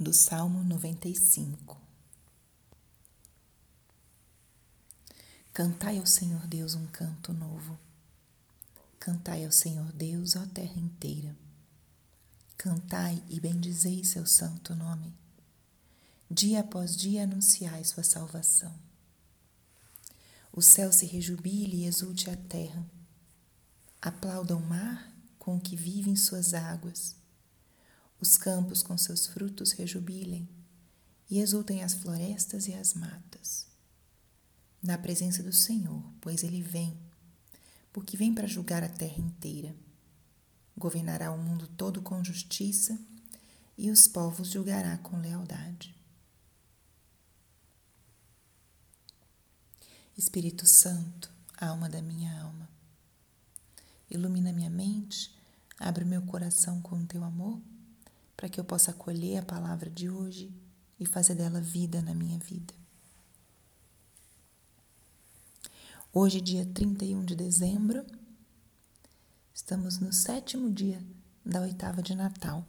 [0.00, 1.78] do Salmo 95.
[5.52, 7.78] Cantai ao Senhor Deus um canto novo.
[8.98, 11.36] Cantai ao Senhor Deus, ó terra inteira.
[12.56, 15.12] Cantai e bendizei seu santo nome.
[16.30, 18.74] Dia após dia anunciai sua salvação.
[20.50, 22.82] O céu se rejubile e exulte a terra.
[24.00, 27.19] Aplauda o mar com o que vive em suas águas
[28.20, 30.46] os campos com seus frutos rejubilem
[31.30, 33.66] e exultem as florestas e as matas.
[34.82, 36.98] Na presença do Senhor, pois ele vem,
[37.92, 39.74] porque vem para julgar a terra inteira.
[40.76, 42.98] Governará o mundo todo com justiça
[43.76, 45.94] e os povos julgará com lealdade.
[50.16, 52.68] Espírito Santo, alma da minha alma,
[54.10, 55.34] ilumina minha mente,
[55.78, 57.60] abre meu coração com o teu amor
[58.40, 60.50] para que eu possa acolher a palavra de hoje
[60.98, 62.72] e fazer dela vida na minha vida.
[66.10, 68.02] Hoje, dia 31 de dezembro,
[69.52, 71.04] estamos no sétimo dia
[71.44, 72.66] da oitava de Natal,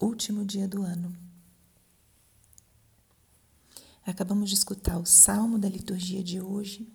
[0.00, 1.14] último dia do ano.
[4.06, 6.90] Acabamos de escutar o salmo da liturgia de hoje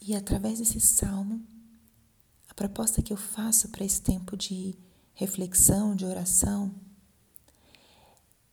[0.00, 1.46] e, através desse salmo,
[2.48, 4.74] a proposta que eu faço para esse tempo de
[5.14, 6.74] reflexão, de oração,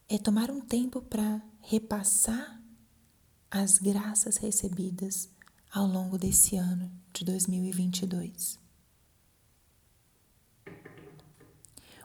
[0.08, 2.62] é tomar um tempo para repassar
[3.50, 5.30] as graças recebidas
[5.72, 8.60] ao longo desse ano de 2022.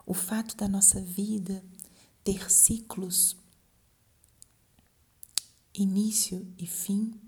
[0.06, 1.64] O fato da nossa vida
[2.22, 3.36] ter ciclos,
[5.72, 7.18] início e fim,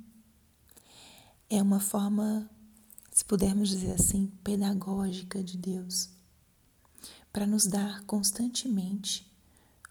[1.49, 2.51] é uma forma,
[3.11, 6.16] se pudermos dizer assim, pedagógica de Deus
[7.37, 9.31] para nos dar constantemente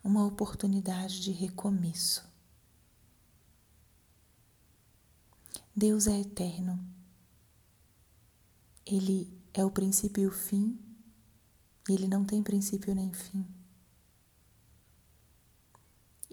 [0.04, 2.28] uma oportunidade de recomeço.
[5.75, 6.84] Deus é eterno.
[8.84, 10.80] Ele é o princípio e o fim,
[11.88, 13.46] e ele não tem princípio nem fim.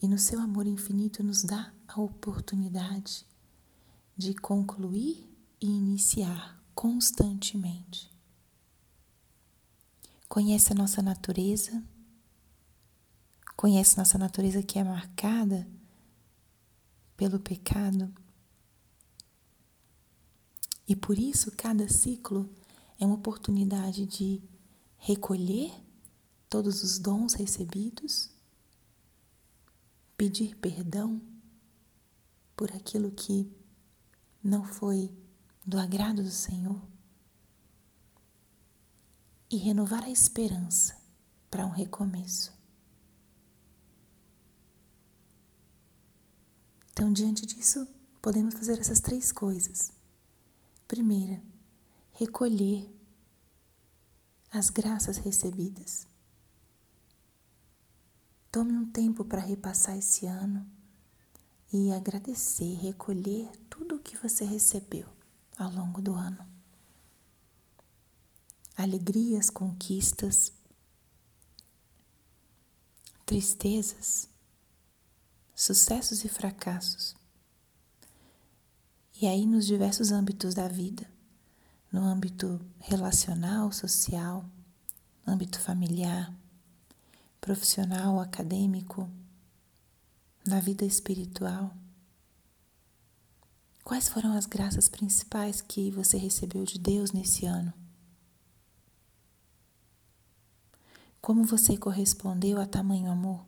[0.00, 3.26] E no seu amor infinito nos dá a oportunidade
[4.16, 8.11] de concluir e iniciar constantemente
[10.32, 11.84] conhece a nossa natureza,
[13.54, 15.69] conhece nossa natureza que é marcada
[17.19, 18.10] pelo pecado.
[20.88, 22.48] E por isso cada ciclo
[22.98, 24.42] é uma oportunidade de
[24.97, 25.71] recolher
[26.48, 28.31] todos os dons recebidos,
[30.16, 31.21] pedir perdão
[32.56, 33.53] por aquilo que
[34.42, 35.12] não foi
[35.66, 36.81] do agrado do Senhor
[39.52, 40.96] e renovar a esperança
[41.50, 42.50] para um recomeço.
[46.90, 47.86] Então, diante disso,
[48.22, 49.92] podemos fazer essas três coisas.
[50.88, 51.42] Primeira,
[52.12, 52.91] recolher
[54.50, 56.06] as graças recebidas.
[58.50, 60.66] Tome um tempo para repassar esse ano
[61.70, 65.06] e agradecer, recolher tudo o que você recebeu
[65.58, 66.51] ao longo do ano
[68.82, 70.53] alegrias, conquistas,
[73.25, 74.28] tristezas,
[75.54, 77.15] sucessos e fracassos.
[79.21, 81.09] E aí, nos diversos âmbitos da vida,
[81.92, 84.44] no âmbito relacional, social,
[85.25, 86.34] âmbito familiar,
[87.41, 89.09] profissional, acadêmico,
[90.44, 91.72] na vida espiritual.
[93.84, 97.72] Quais foram as graças principais que você recebeu de Deus nesse ano?
[101.22, 103.47] Como você correspondeu a tamanho amor?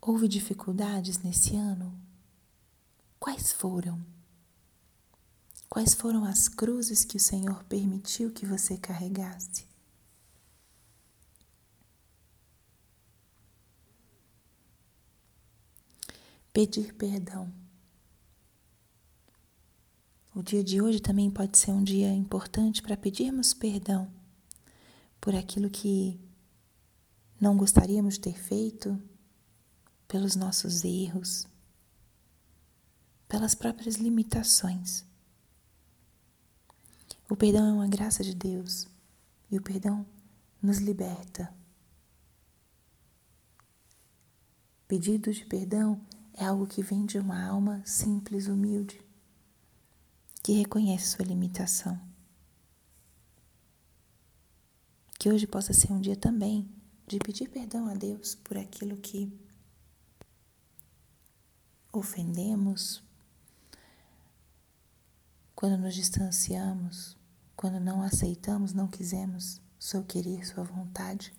[0.00, 1.96] Houve dificuldades nesse ano?
[3.20, 4.04] Quais foram?
[5.68, 9.68] Quais foram as cruzes que o Senhor permitiu que você carregasse?
[16.52, 17.67] Pedir perdão.
[20.38, 24.08] O dia de hoje também pode ser um dia importante para pedirmos perdão
[25.20, 26.16] por aquilo que
[27.40, 29.02] não gostaríamos de ter feito,
[30.06, 31.44] pelos nossos erros,
[33.26, 35.04] pelas próprias limitações.
[37.28, 38.86] O perdão é uma graça de Deus
[39.50, 40.06] e o perdão
[40.62, 41.52] nos liberta.
[44.86, 46.00] Pedido de perdão
[46.32, 49.07] é algo que vem de uma alma simples, humilde
[50.48, 52.00] que reconhece sua limitação.
[55.18, 56.66] Que hoje possa ser um dia também
[57.06, 59.30] de pedir perdão a Deus por aquilo que
[61.92, 63.04] ofendemos,
[65.54, 67.14] quando nos distanciamos,
[67.54, 71.30] quando não aceitamos, não quisemos seu querer, sua vontade.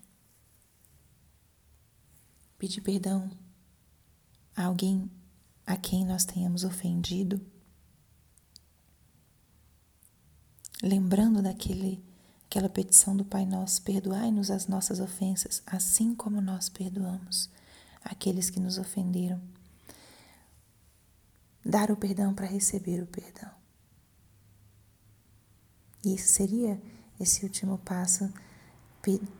[2.59, 3.27] Pedir perdão
[4.55, 5.09] a alguém
[5.65, 7.43] a quem nós tenhamos ofendido.
[10.81, 12.03] Lembrando daquele
[12.45, 17.47] aquela petição do Pai Nosso, perdoai-nos as nossas ofensas, assim como nós perdoamos
[18.03, 19.39] aqueles que nos ofenderam.
[21.63, 23.51] Dar o perdão para receber o perdão.
[26.03, 26.81] E isso seria
[27.19, 28.33] esse último passo,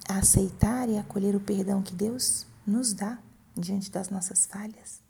[0.08, 3.18] aceitar e acolher o perdão que Deus nos dá
[3.56, 5.02] diante das nossas falhas.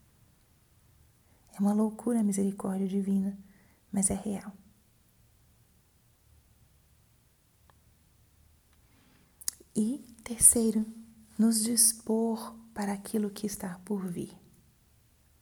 [1.54, 3.38] É uma loucura a misericórdia divina,
[3.92, 4.54] mas é real.
[9.76, 10.86] E terceiro,
[11.38, 14.36] nos dispor para aquilo que está por vir,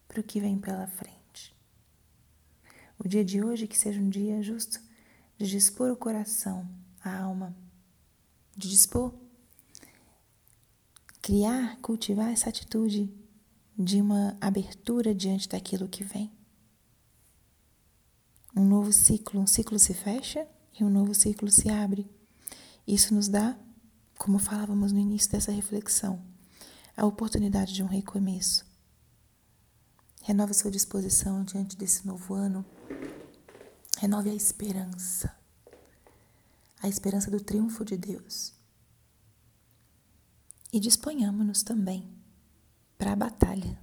[0.08, 1.56] para o que vem pela frente.
[3.00, 4.80] O dia de hoje que seja um dia justo
[5.38, 6.68] de dispor o coração,
[7.04, 7.56] a alma,
[8.56, 9.14] de dispor,
[11.22, 13.14] criar, cultivar essa atitude
[13.78, 16.32] de uma abertura diante daquilo que vem.
[18.56, 20.48] Um novo ciclo, um ciclo se fecha
[20.80, 22.10] e um novo ciclo se abre.
[22.88, 23.56] Isso nos dá,
[24.18, 26.22] como falávamos no início dessa reflexão,
[26.96, 28.66] a oportunidade de um recomeço.
[30.24, 32.66] Renova sua disposição diante desse novo ano
[34.00, 35.36] Renove a esperança,
[36.80, 38.54] a esperança do triunfo de Deus.
[40.72, 42.08] E disponhamos-nos também
[42.96, 43.82] para a batalha.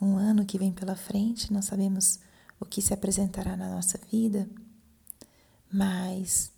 [0.00, 2.20] Um ano que vem pela frente, não sabemos
[2.58, 4.48] o que se apresentará na nossa vida,
[5.70, 6.50] mas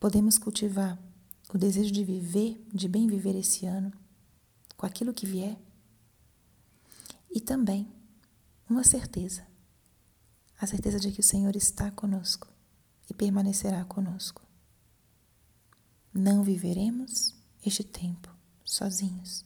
[0.00, 0.98] podemos cultivar
[1.52, 3.92] o desejo de viver, de bem viver esse ano,
[4.76, 5.58] com aquilo que vier,
[7.30, 7.86] e também
[8.68, 9.46] uma certeza
[10.58, 12.48] a certeza de que o Senhor está conosco
[13.10, 14.42] e permanecerá conosco.
[16.12, 17.34] Não viveremos
[17.64, 18.34] este tempo
[18.64, 19.44] sozinhos.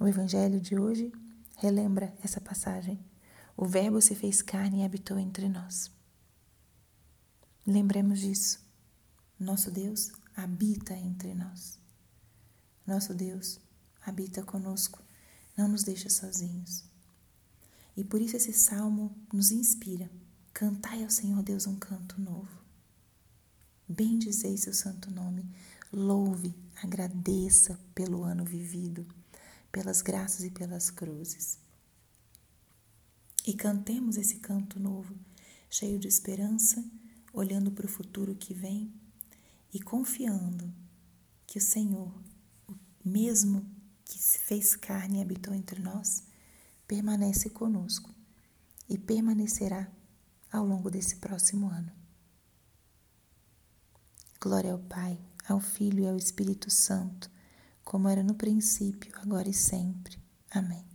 [0.00, 1.12] O Evangelho de hoje
[1.56, 2.98] relembra essa passagem.
[3.56, 5.90] O Verbo se fez carne e habitou entre nós.
[7.66, 8.67] Lembremos disso.
[9.38, 11.78] Nosso Deus habita entre nós.
[12.84, 13.60] Nosso Deus
[14.04, 15.00] habita conosco,
[15.56, 16.82] não nos deixa sozinhos.
[17.96, 20.10] E por isso esse salmo nos inspira.
[20.52, 22.58] Cantai ao Senhor Deus um canto novo.
[23.88, 25.48] Bendizei seu santo nome.
[25.92, 26.52] Louve,
[26.82, 29.06] agradeça pelo ano vivido,
[29.70, 31.58] pelas graças e pelas cruzes.
[33.46, 35.14] E cantemos esse canto novo,
[35.70, 36.84] cheio de esperança,
[37.32, 38.92] olhando para o futuro que vem
[39.72, 40.72] e confiando
[41.46, 42.12] que o Senhor,
[42.68, 42.74] o
[43.04, 43.64] mesmo
[44.04, 46.22] que se fez carne e habitou entre nós,
[46.86, 48.14] permanece conosco
[48.88, 49.90] e permanecerá
[50.50, 51.92] ao longo desse próximo ano.
[54.40, 57.30] Glória ao Pai, ao Filho e ao Espírito Santo,
[57.84, 60.18] como era no princípio, agora e sempre.
[60.50, 60.87] Amém.